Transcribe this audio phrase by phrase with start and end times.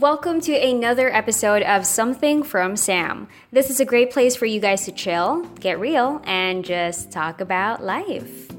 [0.00, 3.28] Welcome to another episode of Something from Sam.
[3.52, 7.40] This is a great place for you guys to chill, get real, and just talk
[7.40, 8.50] about life.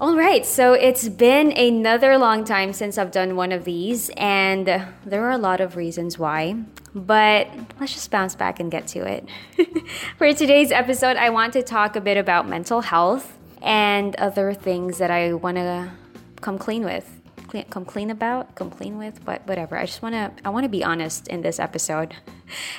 [0.00, 4.66] All right, so it's been another long time since I've done one of these, and
[4.66, 6.56] there are a lot of reasons why,
[6.94, 7.48] but
[7.78, 9.28] let's just bounce back and get to it.
[10.16, 14.96] For today's episode, I want to talk a bit about mental health and other things
[14.96, 15.92] that I want to
[16.40, 17.20] come clean with
[17.62, 19.76] come clean about, complain with, but whatever.
[19.78, 22.14] I just want to I want to be honest in this episode.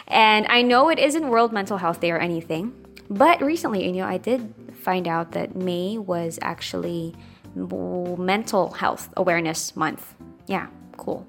[0.07, 2.71] And I know it isn't World Mental Health Day or anything,
[3.09, 7.15] but recently, you know, I did find out that May was actually
[7.55, 10.13] Mental Health Awareness Month.
[10.47, 10.67] Yeah,
[10.97, 11.25] cool.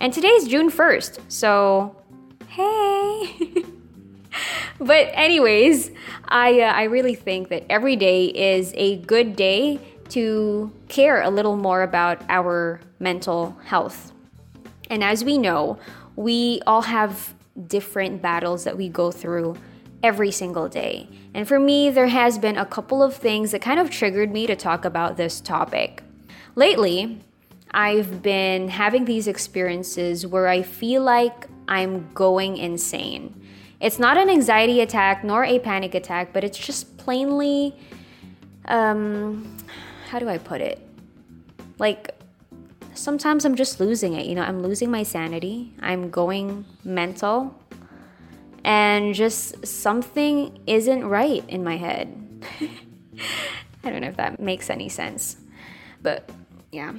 [0.00, 1.20] And today's June 1st.
[1.28, 1.96] So,
[2.48, 3.64] hey.
[4.78, 5.90] but anyways,
[6.28, 9.80] I uh, I really think that every day is a good day
[10.10, 14.12] to care a little more about our mental health.
[14.90, 15.78] And as we know,
[16.16, 17.34] we all have
[17.66, 19.56] different battles that we go through
[20.02, 21.08] every single day.
[21.34, 24.46] And for me, there has been a couple of things that kind of triggered me
[24.46, 26.02] to talk about this topic.
[26.54, 27.20] Lately,
[27.72, 33.34] I've been having these experiences where I feel like I'm going insane.
[33.80, 37.76] It's not an anxiety attack nor a panic attack, but it's just plainly
[38.64, 39.56] um,
[40.08, 40.80] how do I put it?
[41.78, 42.14] Like,
[42.94, 44.26] sometimes I'm just losing it.
[44.26, 45.72] You know, I'm losing my sanity.
[45.80, 47.54] I'm going mental.
[48.64, 52.42] And just something isn't right in my head.
[53.84, 55.36] I don't know if that makes any sense.
[56.02, 56.28] But
[56.72, 56.94] yeah.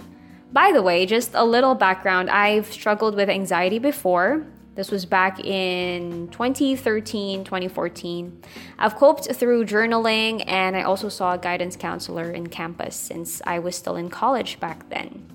[0.52, 4.44] By the way, just a little background I've struggled with anxiety before.
[4.76, 8.42] This was back in 2013, 2014.
[8.78, 13.58] I've coped through journaling and I also saw a guidance counselor in campus since I
[13.58, 15.26] was still in college back then.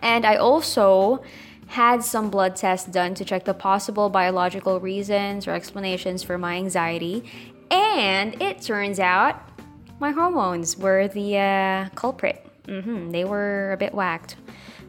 [0.00, 1.22] And I also
[1.66, 6.56] had some blood tests done to check the possible biological reasons or explanations for my
[6.56, 7.30] anxiety.
[7.70, 9.46] And it turns out
[10.00, 12.46] my hormones were the uh, culprit.
[12.66, 14.36] Mm-hmm, they were a bit whacked.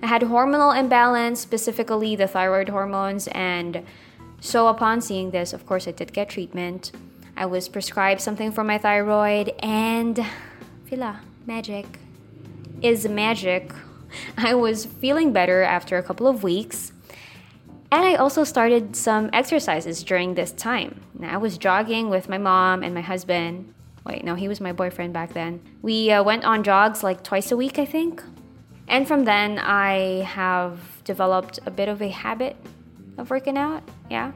[0.05, 3.83] I had hormonal imbalance, specifically the thyroid hormones, and
[4.39, 6.91] so upon seeing this, of course, I did get treatment.
[7.35, 10.23] I was prescribed something for my thyroid, and
[10.85, 11.87] Fila, magic
[12.83, 13.73] is magic.
[14.37, 16.91] I was feeling better after a couple of weeks.
[17.91, 21.01] And I also started some exercises during this time.
[21.17, 23.73] Now, I was jogging with my mom and my husband.
[24.05, 25.61] Wait, no, he was my boyfriend back then.
[25.81, 28.21] We uh, went on jogs like twice a week, I think.
[28.87, 32.55] And from then, I have developed a bit of a habit
[33.17, 33.83] of working out.
[34.09, 34.31] Yeah.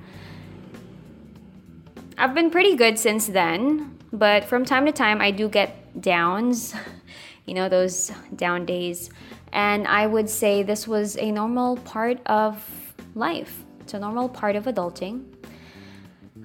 [2.17, 6.73] I've been pretty good since then, but from time to time, I do get downs,
[7.45, 9.09] you know, those down days.
[9.53, 14.55] And I would say this was a normal part of life, it's a normal part
[14.55, 15.23] of adulting.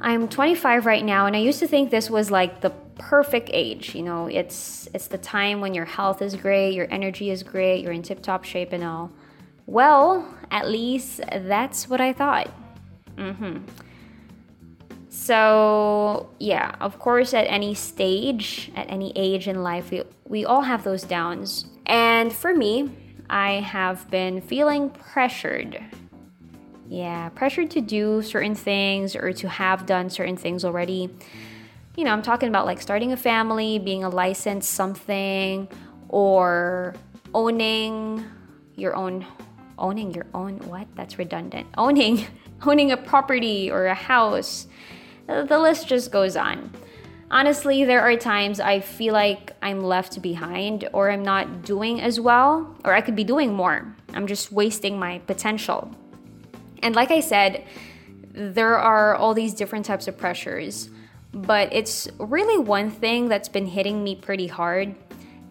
[0.00, 3.94] I'm 25 right now, and I used to think this was like the perfect age.
[3.94, 7.82] You know, it's it's the time when your health is great, your energy is great,
[7.82, 9.10] you're in tip-top shape and all.
[9.66, 12.50] Well, at least that's what I thought.
[13.16, 13.59] Mm-hmm.
[15.09, 20.62] So yeah, of course, at any stage, at any age in life, we we all
[20.62, 21.66] have those downs.
[21.87, 22.91] And for me,
[23.31, 25.82] I have been feeling pressured.
[26.88, 31.11] Yeah, pressured to do certain things or to have done certain things already
[31.97, 35.69] you know, I'm talking about like starting a family, being a licensed something,
[36.09, 36.94] or
[37.34, 38.25] owning
[38.77, 39.27] your own
[39.77, 40.87] owning your own what?
[40.94, 41.66] That's redundant.
[41.77, 42.27] Owning
[42.66, 44.66] owning a property or a house.
[45.27, 46.71] The list just goes on.
[47.31, 52.21] Honestly there are times i feel like i'm left behind or i'm not doing as
[52.21, 53.94] well or i could be doing more.
[54.12, 55.91] I'm just wasting my potential.
[56.82, 57.65] And like i said
[58.31, 60.91] there are all these different types of pressures
[61.34, 64.94] but it's really one thing that's been hitting me pretty hard,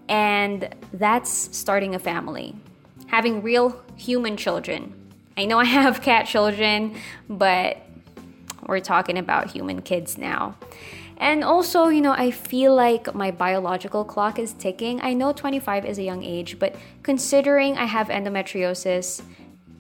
[0.07, 2.55] and that's starting a family,
[3.07, 4.93] having real human children.
[5.37, 6.95] I know I have cat children,
[7.29, 7.77] but
[8.65, 10.55] we're talking about human kids now.
[11.17, 14.99] And also, you know, I feel like my biological clock is ticking.
[15.01, 19.21] I know 25 is a young age, but considering I have endometriosis,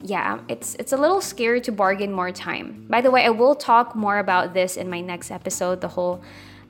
[0.05, 2.85] yeah, it's it's a little scary to bargain more time.
[2.89, 6.21] By the way, I will talk more about this in my next episode, the whole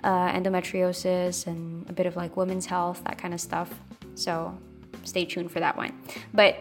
[0.03, 3.73] uh, endometriosis and a bit of like women's health, that kind of stuff.
[4.13, 4.55] So
[5.03, 5.93] stay tuned for that one.
[6.31, 6.57] But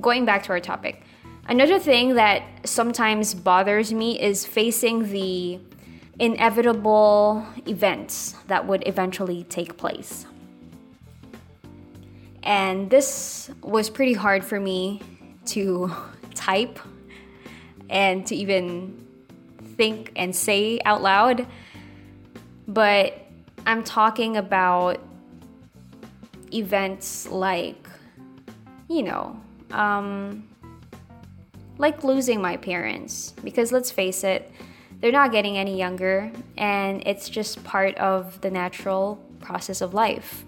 [0.00, 1.02] going back to our topic,
[1.46, 5.60] another thing that sometimes bothers me is facing the
[6.18, 10.26] inevitable events that would eventually take place.
[12.42, 15.02] And this was pretty hard for me
[15.46, 15.92] to
[16.46, 16.78] type
[17.90, 19.06] and to even
[19.76, 21.46] think and say out loud.
[22.68, 23.26] But
[23.66, 25.00] I'm talking about
[26.52, 27.88] events like,
[28.88, 29.40] you know,
[29.72, 30.48] um,
[31.78, 33.34] like losing my parents.
[33.42, 34.50] Because let's face it,
[35.00, 40.44] they're not getting any younger, and it's just part of the natural process of life.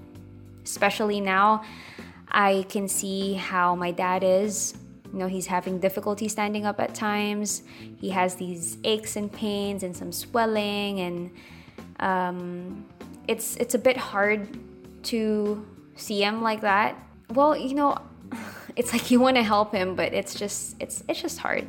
[0.64, 1.62] Especially now,
[2.28, 4.74] I can see how my dad is.
[5.12, 7.62] You know, he's having difficulty standing up at times.
[8.00, 11.30] He has these aches and pains and some swelling, and
[12.00, 12.84] um,
[13.26, 14.48] it's it's a bit hard
[15.04, 15.66] to
[15.96, 16.96] see him like that.
[17.30, 17.98] Well, you know,
[18.76, 21.66] it's like you want to help him, but it's just it's it's just hard.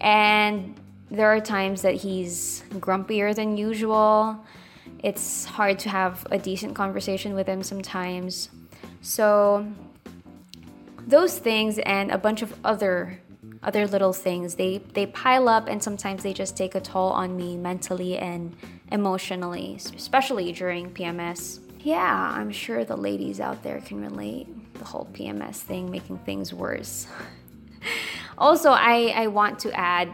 [0.00, 0.74] And
[1.10, 4.44] there are times that he's grumpier than usual.
[5.02, 8.48] It's hard to have a decent conversation with him sometimes.
[9.00, 9.66] So
[11.06, 13.20] those things and a bunch of other
[13.62, 17.36] other little things they they pile up and sometimes they just take a toll on
[17.36, 18.54] me mentally and
[18.92, 25.08] emotionally especially during PMS yeah i'm sure the ladies out there can relate the whole
[25.12, 27.06] PMS thing making things worse.
[28.36, 30.08] Also i i want to add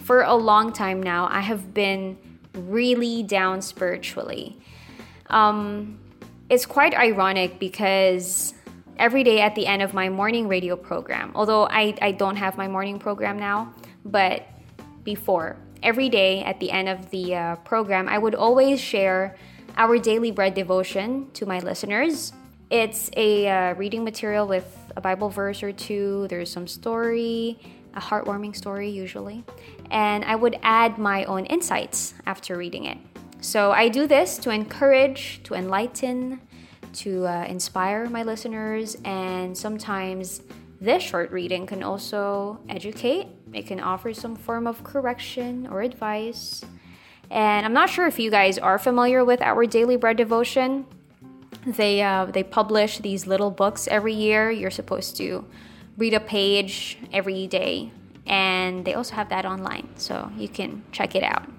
[0.00, 2.18] for a long time now i have been
[2.52, 4.58] really down spiritually.
[5.30, 5.98] Um
[6.48, 8.54] it's quite ironic because
[8.98, 12.56] every day at the end of my morning radio program, although I, I don't have
[12.56, 13.72] my morning program now,
[14.04, 14.42] but
[15.04, 19.36] before, every day at the end of the uh, program, I would always share
[19.76, 22.32] our daily bread devotion to my listeners.
[22.70, 24.66] It's a uh, reading material with
[24.96, 27.58] a Bible verse or two, there's some story,
[27.94, 29.44] a heartwarming story usually,
[29.90, 32.98] and I would add my own insights after reading it.
[33.40, 36.40] So I do this to encourage, to enlighten,
[36.96, 40.42] to uh, inspire my listeners, and sometimes
[40.80, 43.28] this short reading can also educate.
[43.52, 46.64] It can offer some form of correction or advice.
[47.30, 50.86] And I'm not sure if you guys are familiar with our Daily Bread devotion.
[51.66, 54.50] They uh, they publish these little books every year.
[54.50, 55.44] You're supposed to
[55.96, 57.90] read a page every day,
[58.26, 61.55] and they also have that online, so you can check it out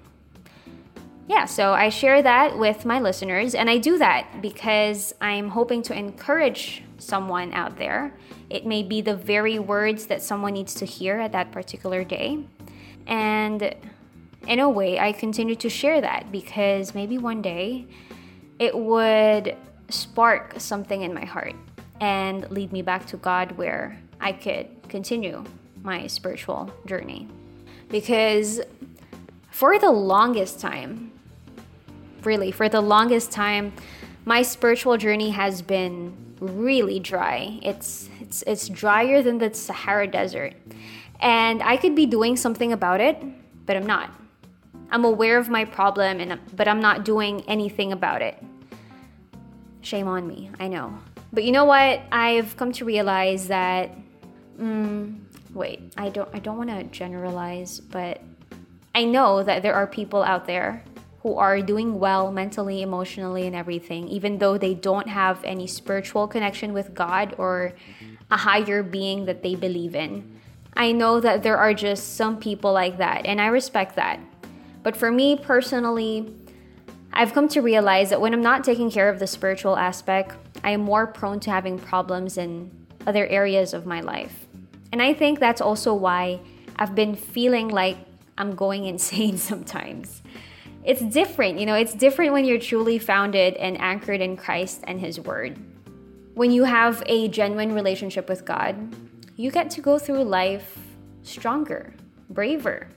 [1.28, 5.82] yeah, so I share that with my listeners, and I do that because I'm hoping
[5.82, 8.14] to encourage someone out there.
[8.48, 12.46] It may be the very words that someone needs to hear at that particular day.
[13.06, 13.74] And
[14.46, 17.86] in a way, I continue to share that because maybe one day
[18.58, 19.54] it would
[19.90, 21.54] spark something in my heart
[22.00, 25.44] and lead me back to God where I could continue
[25.82, 27.28] my spiritual journey.
[27.90, 28.62] Because
[29.50, 31.12] for the longest time,
[32.24, 33.72] really, for the longest time,
[34.24, 37.58] my spiritual journey has been really dry.
[37.62, 40.54] It's it's it's drier than the Sahara Desert.
[41.20, 43.16] And I could be doing something about it,
[43.66, 44.10] but I'm not.
[44.90, 48.42] I'm aware of my problem and but I'm not doing anything about it.
[49.80, 50.98] Shame on me, I know.
[51.32, 52.02] But you know what?
[52.10, 53.96] I've come to realize that
[54.60, 55.18] mm,
[55.54, 58.20] wait, I don't I don't want to generalize, but
[58.94, 60.82] I know that there are people out there
[61.28, 66.26] who are doing well mentally, emotionally, and everything, even though they don't have any spiritual
[66.26, 67.74] connection with God or
[68.30, 70.40] a higher being that they believe in.
[70.74, 74.18] I know that there are just some people like that, and I respect that.
[74.82, 76.34] But for me personally,
[77.12, 80.70] I've come to realize that when I'm not taking care of the spiritual aspect, I
[80.70, 82.70] am more prone to having problems in
[83.06, 84.46] other areas of my life.
[84.92, 86.40] And I think that's also why
[86.76, 87.98] I've been feeling like
[88.38, 90.22] I'm going insane sometimes
[90.88, 94.98] it's different, you know, it's different when you're truly founded and anchored in Christ and
[94.98, 95.58] His Word.
[96.32, 98.74] When you have a genuine relationship with God,
[99.36, 100.78] you get to go through life
[101.22, 101.92] stronger,
[102.30, 102.88] braver,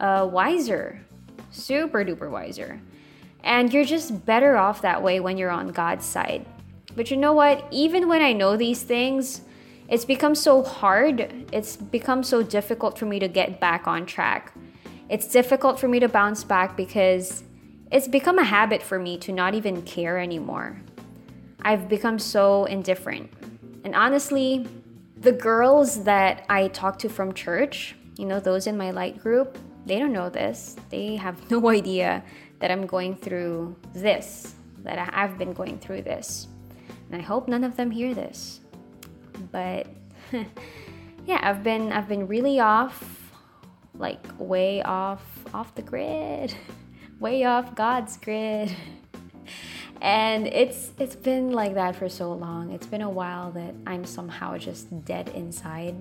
[0.00, 1.00] uh, wiser,
[1.52, 2.80] super duper wiser.
[3.44, 6.44] And you're just better off that way when you're on God's side.
[6.96, 7.64] But you know what?
[7.70, 9.42] Even when I know these things,
[9.88, 14.52] it's become so hard, it's become so difficult for me to get back on track
[15.12, 17.44] it's difficult for me to bounce back because
[17.90, 20.80] it's become a habit for me to not even care anymore.
[21.60, 23.30] I've become so indifferent.
[23.84, 24.66] And honestly,
[25.18, 29.58] the girls that I talk to from church, you know, those in my light group,
[29.84, 30.76] they don't know this.
[30.88, 32.24] They have no idea
[32.60, 36.48] that I'm going through this, that I've been going through this.
[37.10, 38.60] And I hope none of them hear this.
[39.50, 39.88] But
[41.26, 43.21] yeah, I've been I've been really off
[44.02, 45.22] like way off
[45.54, 46.54] off the grid,
[47.20, 48.74] way off God's grid.
[50.00, 52.72] And it's it's been like that for so long.
[52.72, 55.94] It's been a while that I'm somehow just dead inside.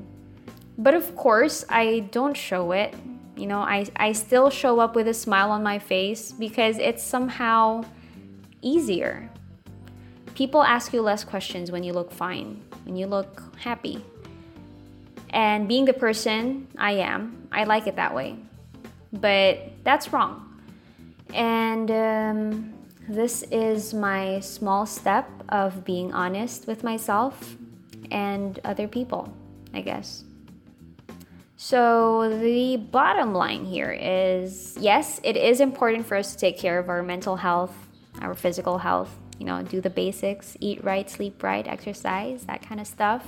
[0.75, 2.95] But of course, I don't show it.
[3.35, 7.03] You know, I, I still show up with a smile on my face because it's
[7.03, 7.83] somehow
[8.63, 9.29] easier.
[10.33, 14.03] People ask you less questions when you look fine, when you look happy.
[15.31, 18.37] And being the person I am, I like it that way.
[19.13, 20.47] But that's wrong.
[21.33, 22.73] And um,
[23.07, 27.55] this is my small step of being honest with myself
[28.09, 29.33] and other people,
[29.73, 30.23] I guess.
[31.57, 36.79] So, the bottom line here is yes, it is important for us to take care
[36.79, 37.75] of our mental health,
[38.19, 42.81] our physical health, you know, do the basics, eat right, sleep right, exercise, that kind
[42.81, 43.25] of stuff.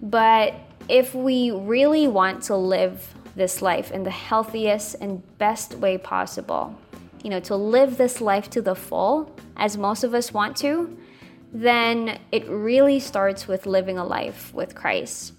[0.00, 0.54] But
[0.88, 6.76] if we really want to live this life in the healthiest and best way possible,
[7.22, 10.96] you know, to live this life to the full, as most of us want to,
[11.52, 15.32] then it really starts with living a life with Christ.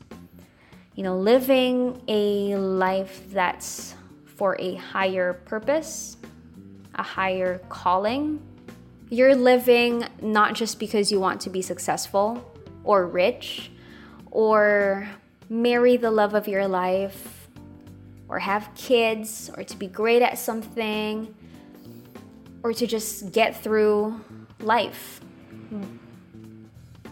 [0.96, 6.18] You know, living a life that's for a higher purpose,
[6.96, 8.42] a higher calling.
[9.10, 12.44] You're living not just because you want to be successful
[12.84, 13.72] or rich
[14.32, 15.08] or
[15.50, 17.48] marry the love of your life
[18.28, 21.34] or have kids or to be great at something
[22.64, 24.20] or to just get through
[24.60, 25.22] life.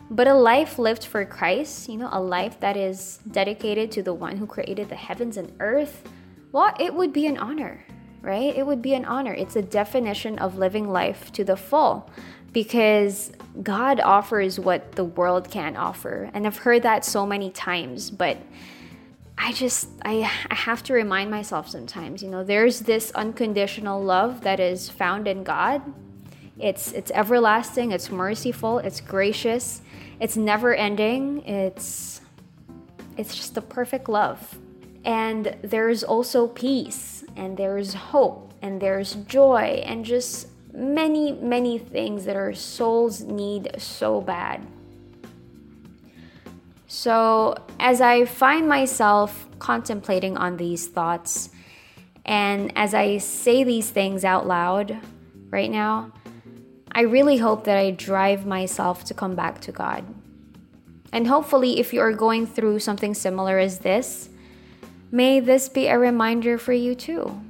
[0.10, 4.14] But a life lived for Christ, you know, a life that is dedicated to the
[4.14, 6.04] one who created the heavens and earth,
[6.52, 7.84] well, it would be an honor,
[8.22, 8.56] right?
[8.56, 9.34] It would be an honor.
[9.34, 12.12] It's a definition of living life to the full
[12.54, 13.32] because
[13.62, 16.30] God offers what the world can't offer.
[16.34, 18.38] And I've heard that so many times, but
[19.38, 24.42] I just I I have to remind myself sometimes, you know, there's this unconditional love
[24.42, 25.82] that is found in God.
[26.60, 29.82] It's it's everlasting, it's merciful, it's gracious,
[30.20, 31.44] it's never ending.
[31.46, 32.22] It's
[33.18, 34.58] it's just the perfect love.
[35.04, 42.26] And there's also peace and there's hope and there's joy and just many many things
[42.26, 44.66] that our souls need so bad.
[46.88, 51.50] So, as I find myself contemplating on these thoughts,
[52.26, 54.98] and as I say these things out loud
[55.50, 56.12] right now,
[56.92, 60.06] I really hope that I drive myself to come back to God.
[61.12, 64.30] And hopefully, if you are going through something similar as this,
[65.12, 67.42] may this be a reminder for you too.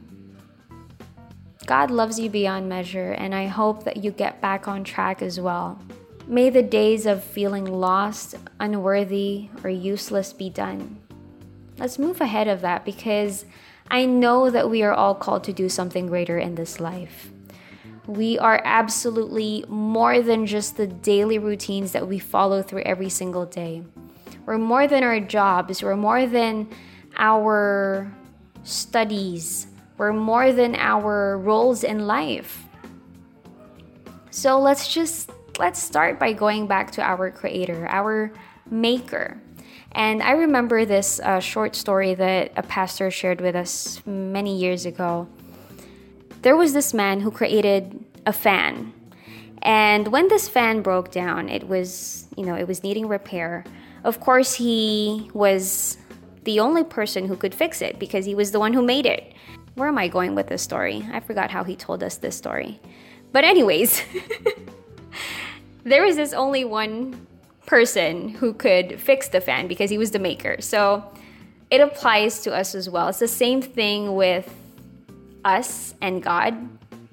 [1.65, 5.39] God loves you beyond measure, and I hope that you get back on track as
[5.39, 5.79] well.
[6.27, 10.99] May the days of feeling lost, unworthy, or useless be done.
[11.77, 13.45] Let's move ahead of that because
[13.89, 17.31] I know that we are all called to do something greater in this life.
[18.07, 23.45] We are absolutely more than just the daily routines that we follow through every single
[23.45, 23.83] day.
[24.45, 26.69] We're more than our jobs, we're more than
[27.17, 28.13] our
[28.63, 29.67] studies,
[29.97, 32.63] we're more than our roles in life.
[34.31, 38.31] So let's just let's start by going back to our creator, our
[38.69, 39.39] maker.
[39.91, 44.85] And I remember this uh, short story that a pastor shared with us many years
[44.87, 45.27] ago.
[46.41, 48.91] There was this man who created a fan.
[49.61, 53.63] And when this fan broke down, it was, you know, it was needing repair.
[54.03, 55.97] Of course, he was
[56.43, 59.33] the only person who could fix it because he was the one who made it.
[59.75, 61.07] Where am I going with this story?
[61.11, 62.79] I forgot how he told us this story.
[63.31, 64.03] But, anyways,
[65.83, 67.27] there was this only one
[67.65, 70.57] person who could fix the fan because he was the maker.
[70.59, 71.03] So
[71.71, 73.07] it applies to us as well.
[73.07, 74.53] It's the same thing with
[75.43, 76.55] us and God.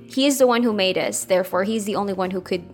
[0.06, 2.64] He is the one who made us, therefore, He's the only one who could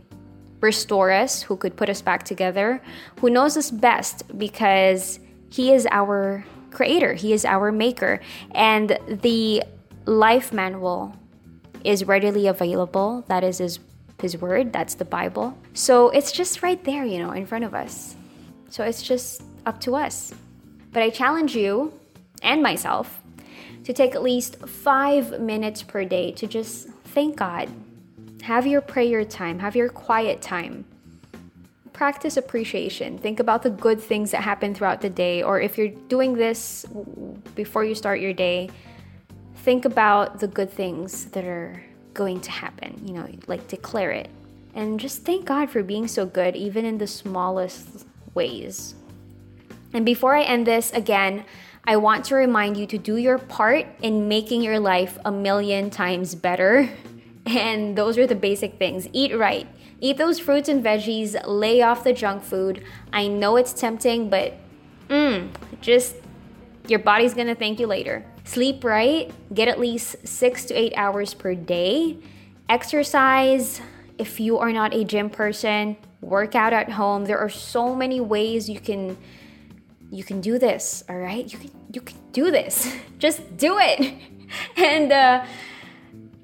[0.61, 2.83] restore us, who could put us back together,
[3.21, 8.21] who knows us best because He is our creator, He is our maker.
[8.53, 9.62] And the
[10.05, 11.15] life manual
[11.85, 13.25] is readily available.
[13.29, 13.79] That is His
[14.21, 15.57] his word, that's the Bible.
[15.75, 18.17] So it's just right there, you know, in front of us.
[18.71, 20.33] So it's just up to us.
[20.93, 21.93] But I challenge you
[22.43, 23.23] and myself
[23.85, 27.69] to take at least five minutes per day to just thank God.
[28.43, 30.87] Have your prayer time, have your quiet time.
[31.97, 33.17] Practice appreciation.
[33.17, 36.85] Think about the good things that happen throughout the day, or if you're doing this
[37.55, 38.69] before you start your day,
[39.65, 43.00] think about the good things that are going to happen.
[43.03, 44.29] You know, like declare it.
[44.75, 48.95] And just thank God for being so good, even in the smallest ways.
[49.95, 51.47] And before I end this, again,
[51.87, 55.88] I want to remind you to do your part in making your life a million
[55.88, 56.91] times better.
[57.47, 59.69] And those are the basic things eat right,
[60.00, 62.85] eat those fruits and veggies, lay off the junk food.
[63.12, 64.55] I know it's tempting, but
[65.09, 65.50] mm,
[65.81, 66.17] just
[66.88, 68.25] Your body's gonna thank you later.
[68.45, 72.19] Sleep right, get at least six to eight hours per day.
[72.69, 73.81] Exercise,
[74.19, 77.25] if you are not a gym person, work out at home.
[77.25, 79.17] There are so many ways you can
[80.11, 81.50] you can do this, all right?
[81.53, 82.95] You can you can do this.
[83.19, 84.15] Just do it.
[84.76, 85.45] And uh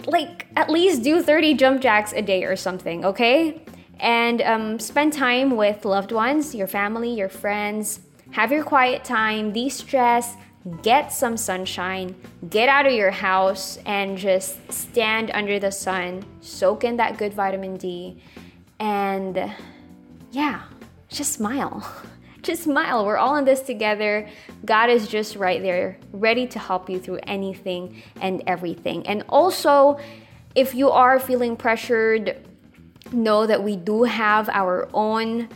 [0.06, 3.62] like at least do 30 jump jacks a day or something, okay?
[4.00, 8.00] And um, spend time with loved ones, your family, your friends.
[8.32, 10.36] Have your quiet time, de stress,
[10.82, 12.14] get some sunshine,
[12.48, 17.34] get out of your house, and just stand under the sun, soak in that good
[17.34, 18.22] vitamin D,
[18.80, 19.52] and
[20.30, 20.62] yeah,
[21.08, 21.86] just smile.
[22.42, 23.06] Just smile.
[23.06, 24.28] We're all in this together.
[24.64, 29.06] God is just right there, ready to help you through anything and everything.
[29.06, 29.98] And also,
[30.54, 32.36] if you are feeling pressured,
[33.12, 35.48] know that we do have our own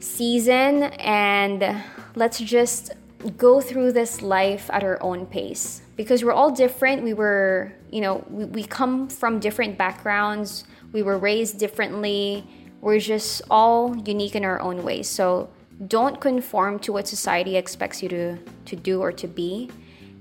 [0.00, 1.82] season and
[2.14, 2.92] let's just
[3.38, 7.02] go through this life at our own pace because we're all different.
[7.02, 12.46] We were, you know, we, we come from different backgrounds, we were raised differently.
[12.80, 15.08] We're just all unique in our own ways.
[15.08, 15.48] So
[15.86, 19.70] don't conform to what society expects you to, to do or to be.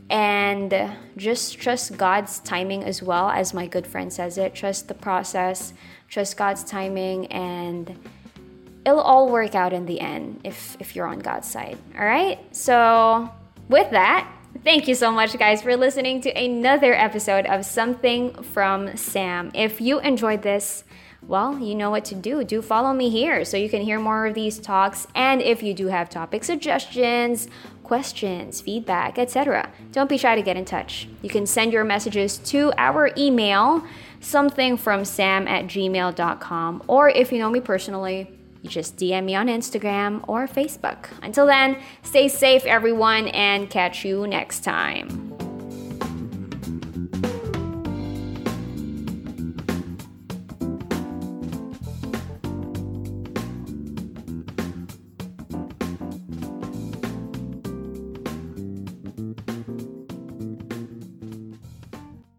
[0.09, 4.53] And just trust God's timing as well, as my good friend says it.
[4.53, 5.73] Trust the process,
[6.09, 7.97] trust God's timing, and
[8.85, 11.77] it'll all work out in the end if, if you're on God's side.
[11.97, 12.39] All right?
[12.55, 13.31] So,
[13.69, 14.29] with that,
[14.63, 19.51] Thank you so much, guys, for listening to another episode of Something from Sam.
[19.53, 20.85] If you enjoyed this,
[21.27, 22.43] well, you know what to do.
[22.43, 25.07] Do follow me here so you can hear more of these talks.
[25.15, 27.47] And if you do have topic suggestions,
[27.83, 31.07] questions, feedback, etc., don't be shy to get in touch.
[31.21, 33.83] You can send your messages to our email,
[34.21, 38.29] somethingfromsam at gmail.com, or if you know me personally,
[38.61, 41.07] you just DM me on Instagram or Facebook.
[41.21, 45.42] Until then, stay safe, everyone, and catch you next time.